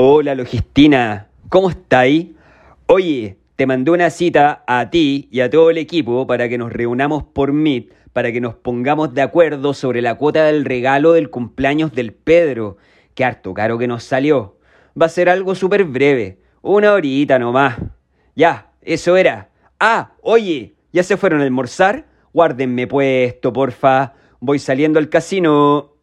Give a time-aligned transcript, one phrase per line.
[0.00, 2.28] Hola Logistina, ¿cómo estáis?
[2.86, 6.72] Oye, te mandé una cita a ti y a todo el equipo para que nos
[6.72, 11.30] reunamos por Meet, para que nos pongamos de acuerdo sobre la cuota del regalo del
[11.30, 12.76] cumpleaños del Pedro.
[13.16, 14.58] Qué harto caro que nos salió.
[14.96, 17.78] Va a ser algo súper breve, una horita nomás.
[18.36, 19.50] Ya, eso era.
[19.80, 22.06] Ah, oye, ¿ya se fueron a almorzar?
[22.32, 24.14] Guárdenme puesto, porfa.
[24.38, 25.97] Voy saliendo al casino.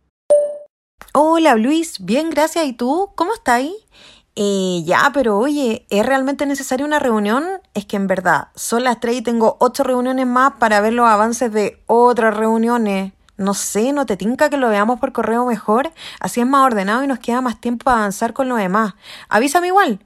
[1.18, 2.66] Hola Luis, bien, gracias.
[2.66, 3.10] ¿Y tú?
[3.16, 3.64] ¿Cómo estás?
[4.36, 7.46] Eh, ya, pero oye, ¿es realmente necesaria una reunión?
[7.74, 11.08] Es que en verdad, son las tres y tengo ocho reuniones más para ver los
[11.08, 13.14] avances de otras reuniones.
[13.38, 15.94] No sé, ¿no te tinca que lo veamos por correo mejor?
[16.20, 18.96] Así es más ordenado y nos queda más tiempo para avanzar con lo demás.
[19.30, 20.02] Avísame igual.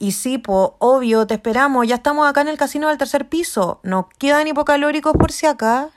[0.00, 1.86] Y sí, po, obvio, te esperamos.
[1.86, 3.78] Ya estamos acá en el casino del tercer piso.
[3.84, 5.90] No quedan hipocalóricos por si acá.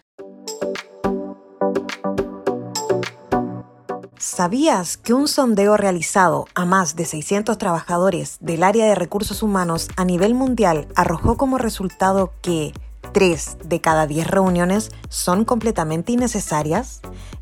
[4.34, 9.90] ¿Sabías que un sondeo realizado a más de 600 trabajadores del área de recursos humanos
[9.98, 12.72] a nivel mundial arrojó como resultado que
[13.12, 17.02] 3 de cada 10 reuniones son completamente innecesarias?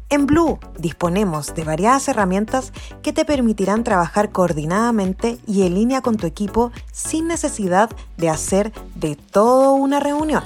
[0.09, 6.17] En Blue disponemos de variadas herramientas que te permitirán trabajar coordinadamente y en línea con
[6.17, 10.43] tu equipo sin necesidad de hacer de todo una reunión.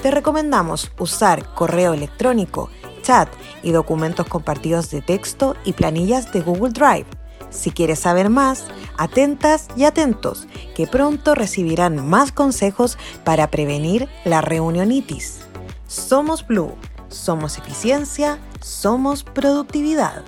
[0.00, 2.70] Te recomendamos usar correo electrónico,
[3.02, 3.28] chat
[3.62, 7.06] y documentos compartidos de texto y planillas de Google Drive.
[7.50, 8.64] Si quieres saber más,
[8.96, 15.40] atentas y atentos, que pronto recibirán más consejos para prevenir la reunionitis.
[15.86, 16.74] Somos Blue,
[17.08, 20.22] somos eficiencia, somos productividad.